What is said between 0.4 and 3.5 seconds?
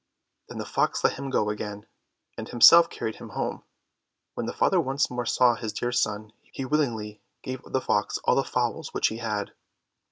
Then the fox let him go again, and himself carried him